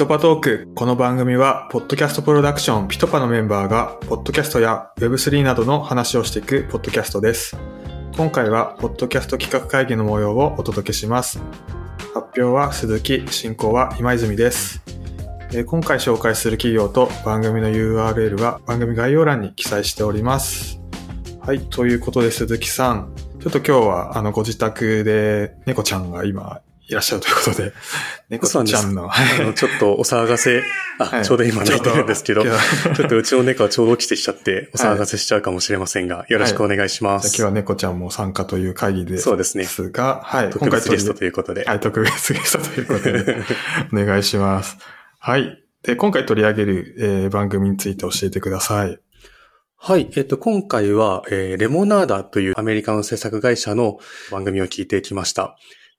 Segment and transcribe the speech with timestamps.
[0.00, 0.72] トパトーク。
[0.74, 7.54] この番組は、ポッドキャストプロダクションピトパのメンバーが、ポッドキャストや Web3 などの話をしていくポッドキャストです。
[8.16, 11.38] 今回は、ポッドキャスト企画会議の模様をお届けします。
[12.14, 14.80] 発表は鈴木、進行は今泉です。
[15.66, 20.80] 今回紹介する企業と番組の URL は番組概要欄に記載しております。
[21.42, 27.72] はい、ということで鈴木さん、ちょっと今日はあのご自宅で猫ちゃんが今いらっしゃるということで、
[28.28, 30.62] 猫ちゃんの、あの、ちょっとお騒がせ、
[30.98, 37.30] あ、はいちょうど今泣いてるんですけど、 ちょっとうちの猫はちょうど起きてきちゃって、お騒がせしちゃうかもしれませんが、よろしくお願いします。
[37.30, 41.62] じゃあ今日は猫ちゃんも参加という会議でそうですねすが、はい、特別ゲスト取ということで。
[41.62, 43.36] りはい、特別ゲストということで、
[43.94, 44.76] お願いします。
[45.18, 45.62] はい。
[45.84, 48.98] で、今回取り上げる、えー番組について教えてください。
[49.78, 50.10] はい。
[50.14, 53.98] えっと、今回は、えーレモナーダというアメリカの制作会社の
[54.30, 55.56] 番組を聞いてきました。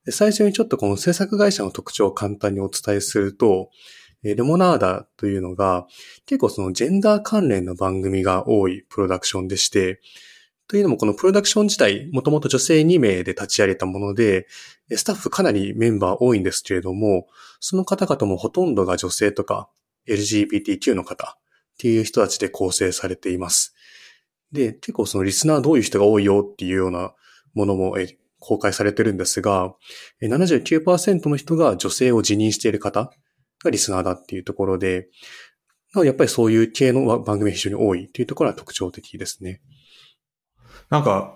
[0.09, 3.69] 最初にちょっとこの制作会社の特徴を簡単にお伝えすると、
[4.23, 5.87] レモナーダというのが
[6.25, 10.01] 結構そのジェンダー関連の番組が多いプロダクションでして、
[10.67, 14.47] というのもこのプロダクション自体、もともと女性2名で立ち上げたもので、
[14.95, 17.27] スタッフかなりメンバー多いんですけれども、
[17.59, 19.69] その方々もほとんどが女性とか
[20.07, 21.41] LGBTQ の方っ
[21.77, 23.75] ていう人たちで構成されています。
[24.51, 27.13] で、結構そのリスナーどういう人が多いよっていうような
[27.53, 27.97] ものも
[28.41, 29.73] 公開されてるんですが、
[30.21, 33.11] え79%の人が女性を自認している方
[33.63, 35.07] がリスナーだっていうところで
[35.95, 39.61] やっぱりそういう系の番組が非常に多いっていうところは特徴的ですね。
[40.89, 41.35] なんか、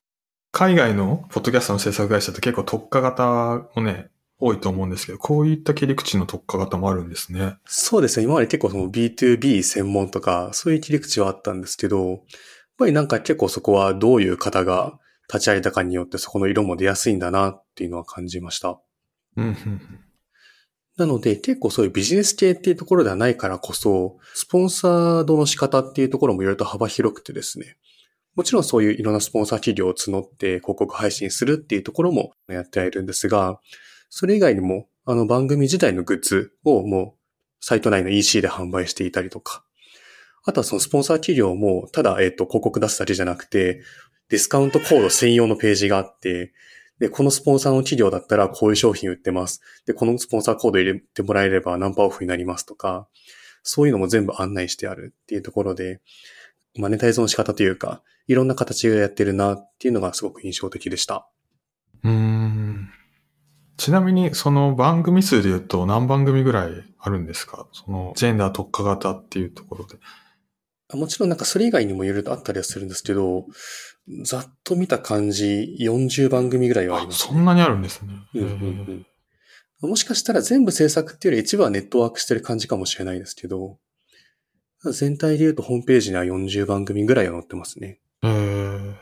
[0.51, 4.09] 海外のポッドキャストの制作会社って結構特化型もね、
[4.39, 7.57] 多いと思うんですけど、こういった切り口の特化型もあるんですね。
[7.65, 8.25] そうですね。
[8.25, 12.19] 今まで結構その B2B 専門とか、そういう切り口はあったんですけど、やっ
[12.77, 14.97] ぱりなんか結構そこはどういう方が
[15.31, 18.79] 立ち上げたかによってそこの色も出やすいんだなっていうのは感じました。
[20.97, 27.77] なので結構そういうビジネス系っていうところではないからこそ、スポンサードの仕方っていうところもいろいろと幅広くてですね。
[28.35, 33.59] もちろんそういういろんなスポンサー企業を募って広告配信するっていうところもやってはいるんですが、
[34.09, 37.19] それ以外にもあの番組自体のグッズをもう
[37.59, 39.65] サイト内の EC で販売していたりとか、
[40.45, 43.81] あとはそのスポンサー企業もただ、えっ、と、広告出すだけじゃなくて、
[44.29, 46.53] ディスカウントコード専用のページがあって、
[46.99, 49.61] で、このスポンサーの企業だったらこういう商品売ってます。
[49.85, 53.07] で、このスポンサーコード入れてもらえればナンパオフになりますとか、
[53.63, 55.99] そういうのも全部案内してあるっていうところで、
[56.77, 61.27] マネタイズの仕方というか、いろんな形でやってるなっていうのがすごく印象的でした。
[62.03, 62.89] うん。
[63.77, 67.67] ちなみに、その番組数で言うと何番組ぐらいあるんですか？
[67.73, 69.97] その、ジェンダー特化型っていうところで。
[70.93, 73.45] もちろんなんかそれ以外にもいろいろとあったりはするんですけど、
[74.23, 78.13] ざっと見た感じ40番組ぐらいはありあ、ます、そんなにあるんですね。
[78.35, 79.05] うんうん
[79.81, 79.89] うん。
[79.89, 83.79] もしかしたら全部制作っていうより一部はネットワークしてる感じかもしれないですけど、
[84.93, 87.99] 全体で言うとホームページには40番組ぐらいは載ってますね。
[88.23, 88.93] えー、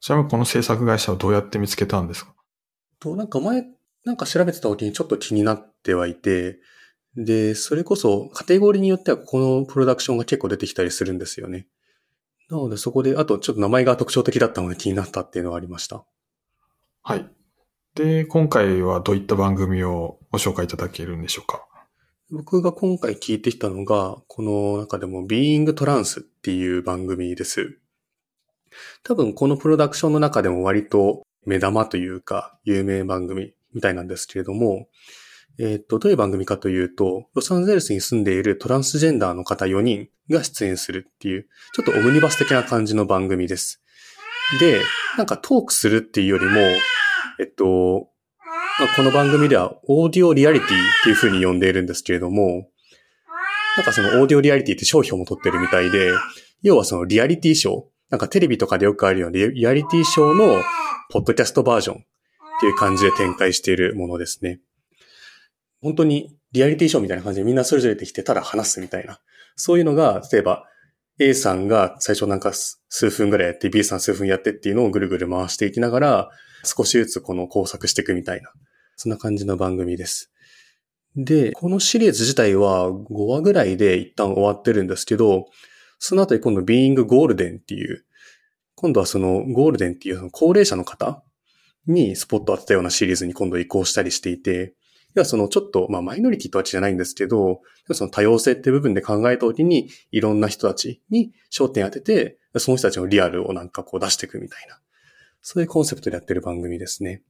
[0.00, 2.34] ちなみにこの制作会社をどうやって見つけたんですか？
[3.00, 3.64] と、なんか前、
[4.04, 6.58] なんか調べてた時にちょっと気になってはいて、
[7.16, 11.66] で、それこそカテゴリーによってはこのプロダクションが結構出てきたりするんですよね。
[12.48, 16.04] なのでそこで、あとちょっと名前が特徴的だったので気になったっていうのはありました。
[17.02, 17.28] はい。
[17.94, 21.66] で、今回はどういった番組をご紹介いただけるんでしょうか？
[22.30, 27.78] 僕が今回聞いてきたのが、この中でも Being Trans っていう番組です。
[29.02, 34.88] 多分このプロダクションの中でも割と目玉というか有名番組みたいなんですけれども、
[35.58, 43.82] えっ、と、どういう番組かというと、ロサンゼルスに住んでいるトランスジェンダーの方4人が出演するっていう、ちょっとオムニバス的な感じの番組です。
[44.60, 44.80] で、
[45.16, 46.60] なんかトークするっていうよりも、
[47.40, 48.08] えっと、
[48.80, 50.70] まあこの番組ではオーディオリアリティっ
[51.04, 52.68] ていう風に呼んでいるんですけれども、
[53.76, 56.12] なんかそのオーディオリアリティって商標も取ってるみたいで、
[56.62, 60.62] 要はそのリアリティショー、なんかテレビとかでよくあるようなリアリティショーの
[61.10, 61.98] ポッドキャストバージョンっ
[62.60, 64.60] ていう感じで展開しているものですね。
[65.82, 69.20] 本当にリアリティショーみたいな感じでみんなそれぞれできてただ話すみたいな。
[69.56, 70.64] そういうのが、例えば
[71.18, 76.30] A さんが最初なんか数分ぐらいやって B さん数分やってっていうのをぐるぐる回していきながら
[76.64, 78.50] 少しずつこの工作していくみたいな。
[78.96, 80.32] そんな感じの番組です。
[81.16, 85.46] で、このシリーズ自体は5話ぐらいで一旦終わってるんですけど、
[85.98, 88.04] その後に今度 Being Golden っていう、
[88.74, 91.22] 今度はそのゴールデンっていう高齢者の方
[91.86, 94.74] にスポットを当てたようなシリーズに今度移行したりしていて、
[95.14, 97.60] 要はそのちょっと、まあマイノリティとはわけじゃないんですけど、
[97.92, 104.78] その多様性って部分で考えたときに、いろんな人たちに焦点当てて、その人たちのリアルをなんかこう出していくみたいな。
[105.42, 107.22] そういうコンセプトでやってる番組ですね。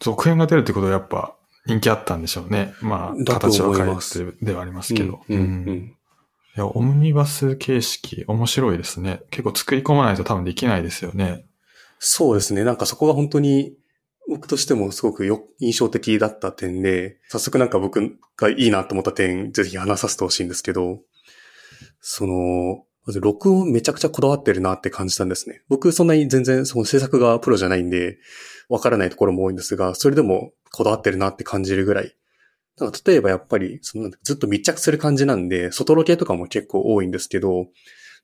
[0.00, 1.36] 続編が出るってことはやっぱ
[1.66, 2.74] 人気あったんでしょうね。
[2.80, 3.96] まあ、形は変え
[4.32, 5.20] てではありますけど。
[5.28, 5.96] うん、うん、ううんん。
[6.54, 9.22] いや、オムニバス形式、面白いですね。
[9.30, 11.44] 結構作り込まないと多分できないですよね。
[11.98, 12.64] そうですね。
[12.64, 13.74] なんかそこが本当に
[14.32, 21.00] 僕としてもすごくよ印象的だった点で、早速なんか僕がいいなと思った点、ぜひ話させてほしいんですけど、
[22.00, 25.60] その、まず録音めちゃくちゃこだわってるなって感じたんですね。
[25.68, 28.16] 僕そんなに全然その制作がプロじゃないんで、
[28.70, 32.16] わからないところも多いんですが、それでもこだわってるなって感じるぐらい。
[32.78, 37.66] なんか例えばやっぱり、そのずっと密着する感じなんで、外ロケとかも結構多いんですけど、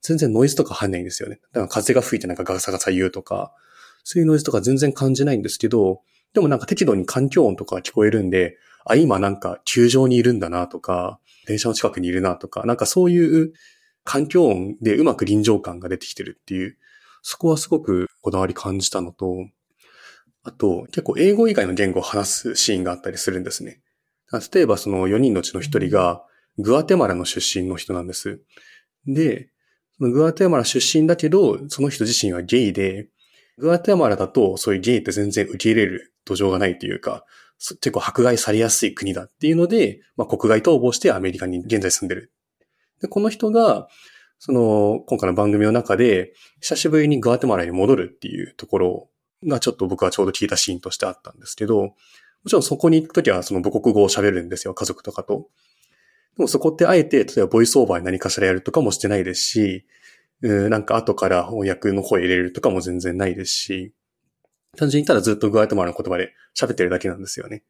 [0.01, 1.41] 全然ノイズとか入んないんですよね。
[1.53, 3.53] だから風が吹いてなんかガサガサ言うとか、
[4.11, 6.01] そういうノイズとか全然感じないんですけど、
[6.33, 8.57] でもなんか適度に環境音とか聞こえるんで、
[8.87, 13.53] あ、今なんか球場にいるんだなとか、電車の近くにいるなとか、なんかそういう
[14.05, 16.79] 環境音でうまく臨場感が出てきてるっていう、
[17.21, 19.47] そこはすごくこだわり感じたのと、
[20.43, 23.83] あと結構英語以外の言語を話すシーンがあったりするんですね。
[24.55, 26.23] 例えばその4人のうちの1人が
[26.57, 28.41] グアテマラの出身の人なんです。
[29.07, 29.51] で、
[30.01, 33.11] グアテマラ出身だけど、その人自身はゲイで、
[33.59, 37.25] グアテマラだとそういうゲイって全然受け入れる土壌がないというか、
[37.59, 42.33] 結構迫害されやすい国だっていうので、まあ、国外逃亡してアメリカに現在住んでる。
[43.01, 43.89] で、この人が、
[44.39, 49.11] その、今回の番組の中で、久しぶりにグアテマラに戻るっていうところ
[49.45, 51.95] がちょっと僕はちょうど聞いたシーンとしてあったんですけど、も
[52.47, 55.49] ちろんそこに行くときはその母国語を喋るんですよ、家族とかと。
[56.37, 59.85] でもそこってあえて、例えばボイスオーバーに何かしらやるとかもしてないですし、
[60.41, 63.93] なんか後から翻訳の声入れるとかも全然ないですし、
[64.77, 67.65] 単純にただずっとグアテマラの言葉で喋ってるだけなんですよね。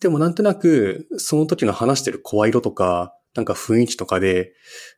[0.00, 4.54] でもなんとなく、その時の話してる声色とか、なんか雰囲気とかで、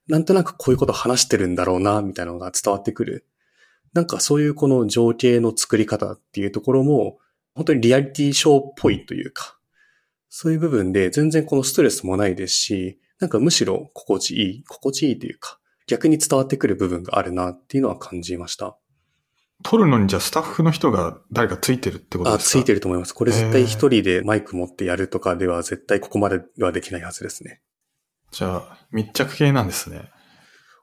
[0.06, 3.26] なんとなくこういうこと話してるんだろうな、みたいなのが伝わってくる。
[3.92, 7.18] なんかそういうこの情景の作り方っていうところも、
[7.54, 9.58] 本当にリアリティショーっぽいというか、
[10.28, 18.76] そういう部分で全然このストレスもないですし、なんかむしろ心地いい、心地いいというか、逆に伝わってくる部分があるなっていうのは感じました。
[19.64, 22.58] 撮るのにじゃあスタッフの人が誰かついてるってことあ、ですか？
[22.58, 23.12] ついてると思います。
[23.12, 27.60] これ絶対一人でマイク持ってやるとかでは絶対ここまではできないはずですね。
[28.32, 30.10] じゃあ、密着系なんですね。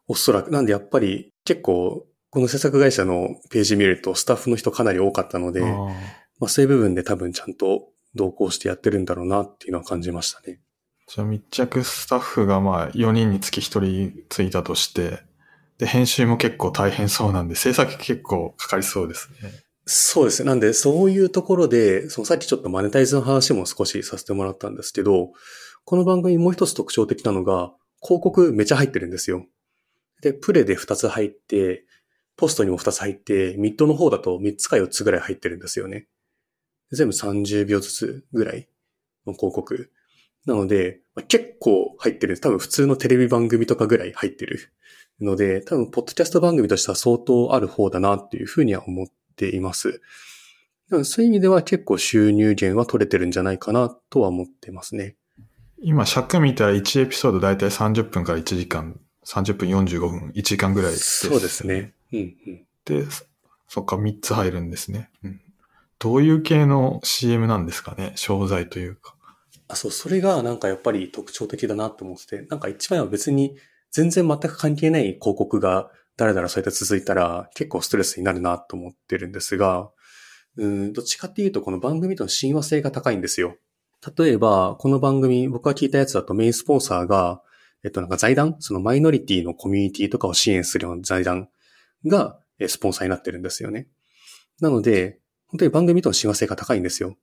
[0.08, 0.52] おそらく。
[0.52, 5.68] なんでやっぱり結構、この制作会社のページ見るとスタッフの人かなり多かったので、あー
[6.40, 10.62] まあそういう部分で多分ちゃんと同行してやってるんだろうなっていうのは感じましたね。
[11.10, 15.24] じゃあ密着スタッフがまあ4人につき1人ついたとして、
[15.80, 19.52] で、編集も結構大変そうなんで、制作結構かかりそうですね。
[19.86, 20.48] そうですね。
[20.50, 25.32] なんでそういうところで、そのさっきちょっとマネタイズの話も少しさせてもらったんですけど、
[25.84, 27.74] この番組もう一つ特徴的なのが、
[28.04, 29.48] 広告めちゃ入ってるんですよ。
[30.22, 31.86] で、プレで2つ入って、
[32.38, 36.08] ポストにも2つ入って、ミッドの方だと3つか4つぐらい入ってるんですよね。
[36.92, 38.70] 全部30秒ずつぐらい
[39.26, 39.92] の広告。
[40.46, 42.40] なので、まあ結構入ってる。
[42.40, 44.74] 多分普通のテレビ番組とかぐらい入ってる。
[45.22, 50.02] ので、多分ポッドキャスト番組としては相当ある方だなっていうふうには思っています。
[51.04, 55.18] そういう意味では結構収入源は取れてるんじゃないかなとは思ってますね。
[55.82, 61.68] 今尺見たら1エピソードだいたい30分から1時間、30分45分、1時間ぐらいです、そうです。
[61.68, 61.94] ね。
[62.14, 62.22] うんう
[62.52, 62.66] ん。
[62.86, 63.06] で、
[63.68, 65.10] そっか、3つ入るんですね。
[65.24, 65.42] うん、
[66.00, 68.14] どういう系の CM なんですかね？
[68.16, 69.16] 商材というか。
[69.70, 73.56] あ、そう、それがなんかやっぱり特徴的だなと思ってて、なんか一番は別に
[73.92, 79.90] 全然全く関係ない広告がだらだらそうやって続いたら結構ストレスになるなと思ってるんですが、
[80.58, 83.56] うん、どっちかっていうとこの番組との親和性が高いんですよ。
[84.18, 87.42] 例えば、この番組、僕が聞いたやつだとメインスポンサーが、
[87.84, 91.48] えっとなんか財団そのマイノリティのコミュニティとかを支援するような財団
[92.06, 93.88] がえスポンサーになってるんですよね。
[94.60, 97.16] なので、本当に番組との親和性が高いんですよ。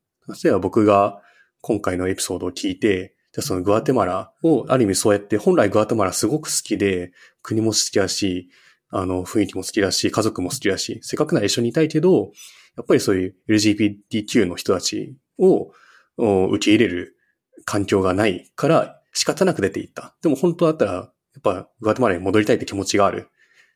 [0.42, 1.20] 例えば僕が
[1.66, 7.10] 今回のエピソードを聞いて、じゃあそのグアテマラをある意味そうやって本来グアテマラすごく好きで、
[7.42, 8.50] 国も好きだし、
[8.90, 12.30] あの雰囲気も好きだし、家族も好きだし、せっかくなら一緒にいたいけど、
[12.76, 15.72] やっぱりそういう LGBTQ の人たちを
[16.16, 17.16] お受け入れる
[17.64, 20.14] 環境がないから仕方なく出ていった。
[20.22, 23.28] でも本当だったら、やっぱグアテマラに戻りたいって気持ちがある。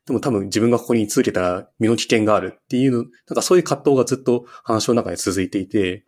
[0.07, 6.05] でも多分自分がここに居続けたら身の危険があるっていうの、なんかそういう葛藤がずっと話の中で続いていて、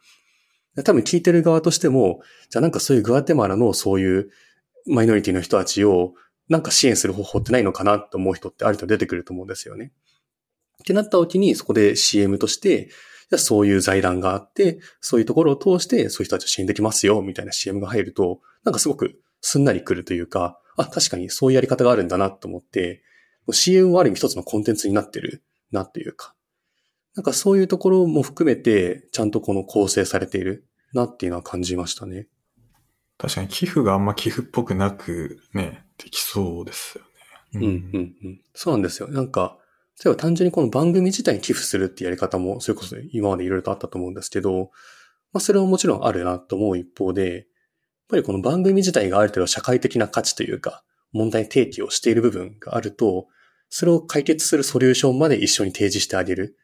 [0.81, 4.29] 多分聞いてる側としても、じゃあなんかそういうグアテマラのそういう
[4.87, 6.13] マイノリティの人たちを
[6.49, 9.91] なんか支援する方法ってないのかなと思う人ってあると出てくると思うんですよね。
[10.81, 23.03] ってなった時にそこで CM として、じゃあそういう財団があって、そういうところを通してそういう人たちを支援できますよみたいな CM が入ると、なんかすごくすんなり来るというか、あ、確かにそういうやり方があるんだなと思って、
[23.51, 26.35] CM はある意味一つのコンテンツになってるなっていうか、
[27.15, 30.67] なんかそういうところも含めて、ちゃんとこの構成されている。
[30.93, 32.27] なっていうのは感じましたね。
[33.17, 37.03] 確かに寄付があんま寄付っぽくなくね、できそうですよ
[37.59, 37.59] ね。
[37.59, 37.67] うん、う
[37.97, 38.41] ん、うん。
[38.53, 39.07] そうなんですよ。
[39.07, 39.57] なんか、
[40.03, 44.71] 例えば単純にこの番組自体に寄付するってやり方も、それこそ今までいろいろとあったと思うんですけど、
[45.31, 47.45] まあそれはもちろんあるなと思う一方で、やっ
[48.09, 53.27] ぱりこの番組自体がある程度社会的な価値というか、問題提起をしている部分があると、
[53.69, 56.57] それを解決するソリューションまで一緒に提示してあげる。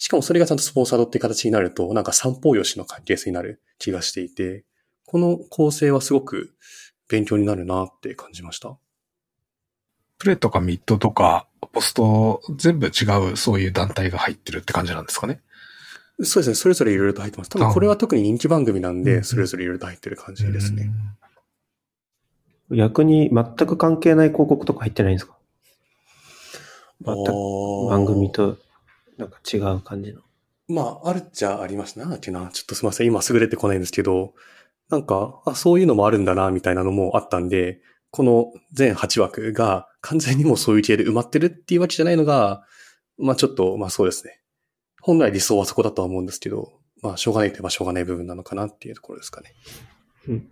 [0.00, 4.64] しかもそれがちゃんとスポンサードっていう形になると、なんか三方よしの関係性になる気がしていて、
[5.06, 6.54] この構成はすごく
[7.06, 8.78] 勉強になるなって感じました。
[10.16, 15.42] プレとかミッドとか、ポスト、全部違うそういう団体が入ってるって感じなんですかね？
[16.22, 16.54] そうですね。
[16.54, 17.50] それぞれいろいろと入ってます。
[17.50, 20.90] 多分これは特に人気番組なんで、それぞれいろいろと入ってる感じですね。
[22.70, 25.36] 逆に全く関係ない広告とか入ってないんですか？
[27.04, 27.32] 全く
[27.90, 28.56] 番組と
[29.20, 30.22] なんか違う感じの。
[30.68, 31.98] まあ、あるっちゃあります。
[31.98, 32.50] なんだっけな。
[32.52, 33.06] ちょっとすみません。
[33.06, 34.34] 今すぐ出てこないんですけど、
[34.88, 42.64] なんか、あ、そういうのもあるんだな、みたいなのもあったんで、この全8枠が完全にもうそういう系で埋まってるっていうわけじゃないのが、
[43.18, 44.40] まあちょっと、まあそうですね。
[45.00, 46.72] 本来理想はそこだとは思うんですけど、
[47.02, 49.54] まあしょうがないといえばしょうがない部分なのかなっていうところですかね。
[50.28, 50.48] うん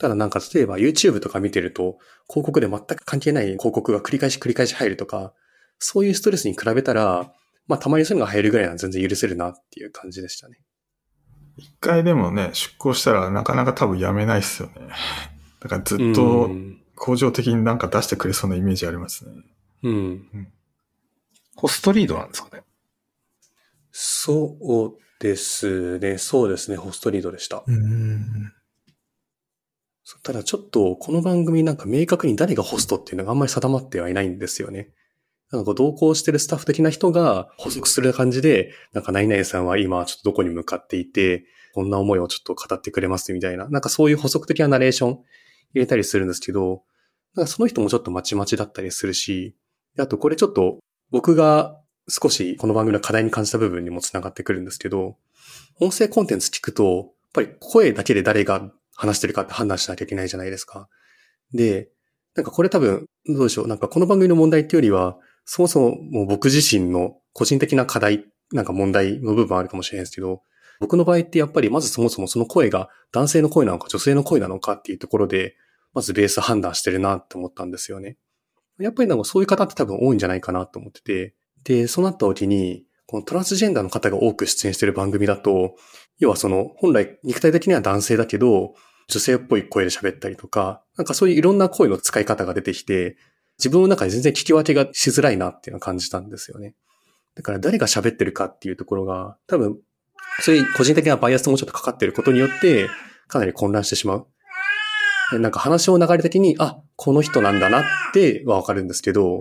[0.00, 5.34] ただなんか例えば YouTube とか見てると、広告で全く関係ない広告が繰り返し繰り返し入るとか、
[5.78, 7.34] そういうストレスに比べたら、
[7.70, 10.58] まあたまにそういうのが入るぐらいなら全然許せるなっていう感じでしたね。
[11.56, 14.74] 一回でもね、出向したらなかなか多分やめないっすよね。
[15.60, 19.32] だからずっうとん向上的になんか出してくれそうなイメージありますね。
[19.84, 20.52] うん。
[21.54, 22.64] ホストリードなんですかね。
[23.92, 26.18] そうですね。
[26.18, 26.76] そうですね。
[26.76, 27.62] ホストリードでした。
[27.64, 28.52] うん。
[30.24, 34.90] ただちょっとこの番組なんか明確に誰がホストっていうのがあんまり定まってはいないんですよね。
[35.52, 45.22] なんか同行してるスタッフ的な人が補足する感じで、なんか何々さんは今ちょっとどこに向かっていて、こんな思いをちょっと語ってくれますみたいな、なんかそういう補足的なナレーション入
[45.74, 46.82] れたりするんですけど、
[47.34, 49.56] なんかその人もちょっとまちまちだったりするし、
[49.98, 50.78] あとこれちょっと
[51.10, 55.16] 僕が少しこの番組の課題に感じた部分にもつながってくるんですけど、
[55.80, 60.88] 音声コンテンツ聞くと、やっぱり声だけで誰が話してるかって判断しなきゃいけないじゃないですか。
[61.52, 61.88] で、
[62.34, 63.66] なんかこれ多分、どうでしょう。
[63.66, 70.42] なんかこの番組の問題っていうよりは、そもそももう僕自身の個人的な課題、なんか問題の部分あるかもしれないですけど、
[70.80, 75.56] 僕の場合ってやっぱりまずそもそもその声が男性の声なのか女性の声なのかっていうところで、
[75.92, 78.16] まずベース判断してるなって思ったんですよね。
[78.78, 85.76] やっぱりなんかそういう方って多分多いんじゃないかなと思ってて、で、そうなった時に、このトランスジェンダーの方が多く出演してる番組だと、
[86.18, 88.74] 要はその本来肉体的には男性だけど、
[89.08, 93.16] 女性っぽい声で喋ったりとか、なんかそういういろんな声の使い方が出てきて、
[93.60, 96.74] 自分の中で全然聞き分けがしづらいなっていうのを感じたんですよね。
[97.34, 99.78] だから誰が喋ってるかっていうところが、多分、
[100.40, 102.88] そういう個人的なバイアスもちょっとかかってることによって、
[103.28, 105.38] かなり混乱してしまう。
[105.38, 109.40] なんか話の流れ的に、あ、この人なんだなってはわかるんですけど、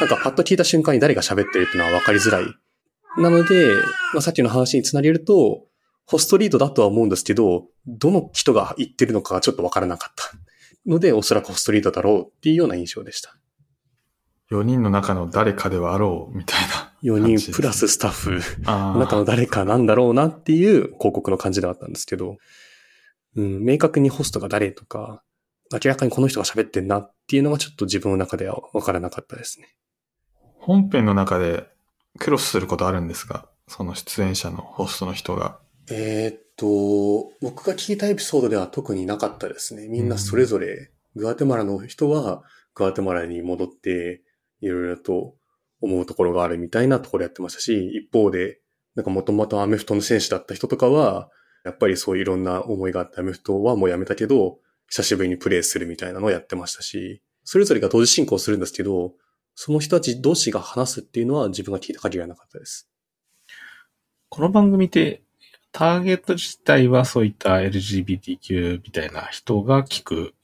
[0.00, 2.44] なんかパッと聞いた瞬間に誰が喋ってるっていうのはわかりづらい。
[3.18, 3.68] なので、
[4.12, 5.64] まあ、さっきの話につなげると、
[6.06, 10.30] ホストリードだとは思うんですけど、どの人が言ってるのかがちょっとわからなかった。
[10.88, 13.36] ので、おそらくホストリードだろうっていうような印象でした。
[14.50, 16.92] 4人の中の誰かではあろうみたいな。
[17.02, 22.36] 4人プラススタッフあの中の誰かなんだろうなっていう広告の感じではあったんですけど、
[23.36, 25.22] うん、明確にホストが誰とか、
[25.72, 29.68] 明らかにこの人が喋ってんなっていうのがちょっと自分の中ではわからなかったですね。
[30.58, 31.68] 本編の中で
[32.18, 35.58] クロスすることあるんですが、その出演者のホストの人が。
[35.90, 39.88] えーっと、僕が聞いたエピソードでは特になかったですね。
[39.88, 42.42] みんなそれぞれ、グアテマラの人は
[42.74, 44.22] グアテマラに戻って、
[44.60, 45.34] いろいろと
[45.80, 48.60] 思うところがあるみたいなところやってましたし、一方で、
[48.94, 51.30] なんかもともとアメフトの選手だった人とかは、
[51.64, 54.58] やっぱりそういろんな思いがあってアメフトはもうやめたけど、
[54.88, 59.14] 久しぶりにプレイするみたいなのをやってましたし、それぞれが同時進行するんですけど、
[59.54, 62.88] その人たち同士が話すっていうのは自分が聞いた限りはなかったです。
[64.28, 65.22] この番組って、
[65.72, 70.34] ターゲット自体はそういった LGBTQ みたいな人が聞く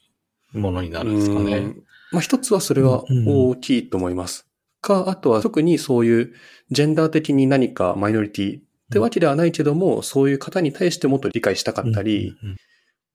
[0.52, 1.75] ものになるんですかね。
[2.12, 4.47] うんまあ一つはそれは大きいと思います。
[4.83, 6.33] か、あとは特にそういう
[6.71, 12.57] ジェンダー的に何かマイノリティってわけではないけども、そういう方に対してもっと理解したかったり、うん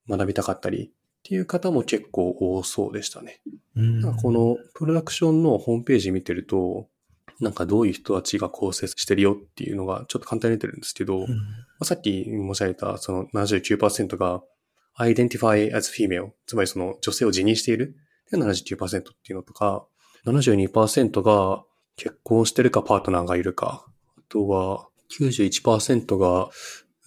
[0.09, 0.89] 学びたかったりっ
[1.23, 3.41] ていう方も結構多そうでしたね。
[3.75, 3.99] うん。
[3.99, 6.87] なんかこのプロダクションのホームページ見てると、
[7.41, 11.27] なんかどういう人たちが構成してるよっていうのがちょっと簡単に出てるんですけど、うん。
[11.27, 11.35] ま
[11.81, 14.41] あさっき申し上げたその79%が
[14.97, 17.97] identify as female、つまりその女性を自認している
[18.31, 19.85] で79%っていうのとか、
[20.25, 21.63] 72%が
[21.95, 23.85] 結婚してるかパートナーがいるか、
[24.17, 24.87] あとは
[25.19, 26.49] 91%が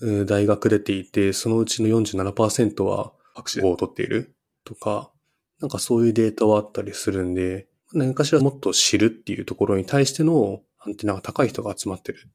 [0.01, 4.35] う大学出ていて、そのうちの47%は博士号を取っている。
[4.65, 5.13] とか、
[5.61, 12.19] なんかそういうデータはあったりするんで、何かしらもっと知るっていうところに対してのアンテナが高い人が集まってる。
[12.29, 12.31] っ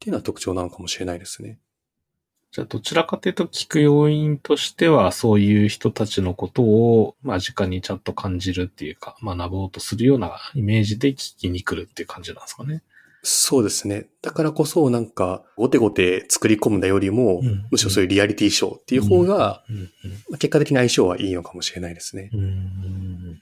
[0.00, 1.60] ていうのは特徴なのかもしれないですね。
[2.52, 12.82] じゃあ、どちらかというと聞く要因としては、そういう人たちのことを、まあ、直にちゃんと感じるっていうか、学ぼうとするようなイメージで聞きに来るっていう感じなんですかね。
[13.22, 14.06] そうですね。
[14.20, 19.64] だからこそ、なんか、ごてごて作り込んだよりも、うん、むしろそういうリアリティショーっていう方が、
[20.32, 22.28] 結果的に相性はいいのかもしれないですね。
[22.34, 23.41] うん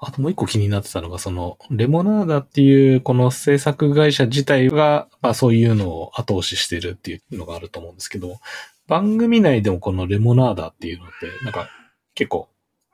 [0.00, 8.38] あともう一個気になってたのが、その、レモナーダっていうこの制作会社自体が、まあそういうのを後押ししてるっていうのがあると思うんですけど、
[8.86, 11.68] 番組内でもこのレモナーダっていうのって、なんか
[12.14, 12.48] 結構、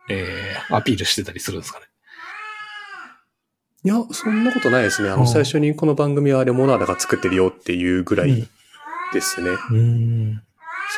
[0.09, 1.87] えー、アピールしてたりするんですかね？
[3.83, 5.09] いや、そんなことないですね。
[5.09, 8.47] あの、最初にこの番組はレモナーダが作ってるよっていうぐらい
[9.13, 9.51] ですね。
[9.71, 10.43] うん、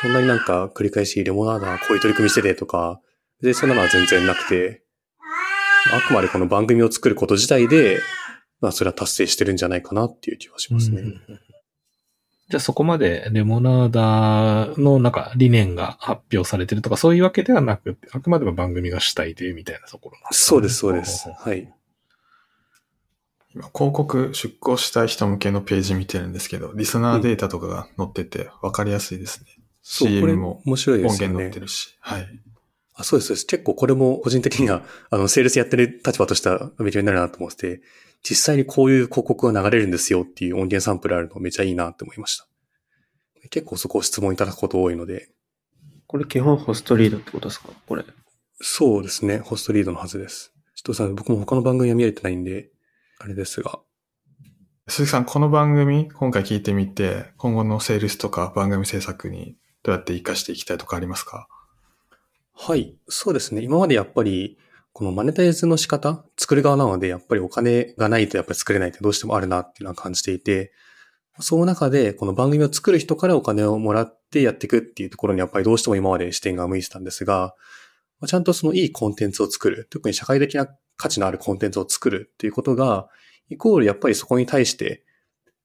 [0.01, 2.99] そんなになんか繰り返しレモナーダこういう取り組みしててとか、
[3.41, 4.82] で、そんなのは全然なくて、
[5.91, 7.99] あくまでこの番組を作ること自体で、
[8.61, 11.01] まあそれは達成してるんじゃないかなっていう気はしますね。
[12.49, 21.29] じゃあそこまでレモナーダのなんか理念が発表されてるとかそういうわけではなくて、あくまでも番組が主体でみたいなところなんですか、ね、そうです、そうです。
[21.29, 21.73] はい。
[23.55, 29.47] 今、広告出稿したい人向けのページ見てるんですけど、リスナーデータとかが載ってて分かりやすいですね。
[29.57, 31.27] うん、CM も面白いですね。
[31.27, 31.97] 音源載ってるし。
[32.01, 32.27] はい。
[32.95, 33.47] あそうです、そうです。
[33.47, 37.81] 結構これも個人的には、あの、セールスやってる立場としては勉強になるなと思ってて、
[38.21, 42.47] 実際にこういう広告が流れるんですよっていう音源サンプルあるのめっちゃいいなって思いました。
[43.49, 45.29] 結構そこを質問いただくこと多いので。
[46.07, 47.69] これ基本ホストリードってことですか？
[47.87, 48.05] これ。
[48.61, 49.39] そうですね。
[49.39, 50.53] ホストリードのはずです。
[50.75, 52.69] ちょっとさ、僕も他の番組は見れてないんで、
[53.19, 53.79] あれですが。
[54.87, 61.47] 鈴木さん、この番組、今回聞いてみて、今後のセールスとか番組制作にどうやって活かしていきたいとかありますか？
[62.53, 62.95] はい。
[63.09, 63.61] そうですね。
[63.61, 64.57] 今までやっぱり、
[64.93, 70.71] このマネタイズの仕方、作る側なので、やっぱりお金がないとやっぱり作れないってどうしてもあるなっていうのは感じていて、
[71.39, 77.55] その中で、この番組を作る人からお金をもらってやっていくっていうところにやっぱりどうしても今まで視点が向いてたんですが、
[78.27, 83.09] ちゃんとそのいいコンテンツを作る、特に社会的な価値のあるコンテンツを作るっていうことが、
[83.49, 85.03] イコールやっぱりそこに対して、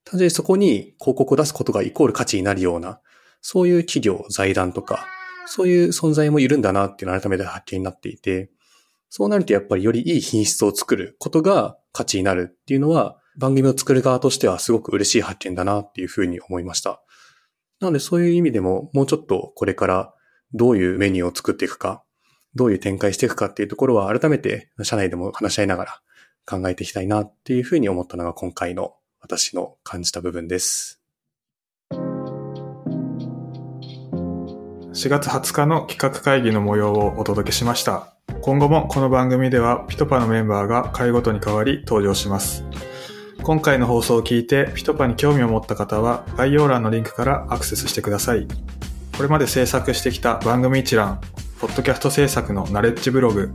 [0.04, 3.00] 単純にそこに広告を出すことがイコール価値になるような、
[3.42, 5.06] そういう企業、財団とか、
[5.48, 8.50] そういう存在もいるんだなっていうのを改めて発見になっていて、
[9.08, 17.00] そうなるとやっぱりよりいい品質を作ることが価値になるっていうのは、番組を作る側としてはすごく嬉しい発見だなっていうふうに思いました。
[17.80, 20.14] なのでそういう意味でももうちょっとこれから
[20.52, 22.02] どういうメニューを作っていくか、
[22.54, 26.00] どういう展開していくかっていうところは改めて社内でも話し合いながら
[26.44, 30.97] 考えていきたいなっていうふうに思ったのが今回の私の感じた部分です。
[34.98, 38.14] 4月20日の企画会議の模様をお届けしました。
[38.40, 42.64] 今後もこの番組ではピトパのメンバーが回ごとに変わり登場します。
[43.44, 48.48] 今回の放送を聞いてピトパに興味を持った方は概要欄のリンクからアクセスしてください。
[49.16, 51.20] これまで制作してきた番組一覧、
[51.60, 53.52] ポッドキャスト制作のナレッジブログ、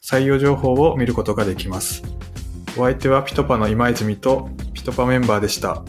[0.00, 2.04] 採用情報を見ることができます。
[2.78, 5.82] お相手はピトパの今泉とピトパメンバーでした。